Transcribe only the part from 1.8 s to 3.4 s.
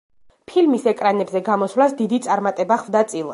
დიდი წარმატება ხვდა წილად.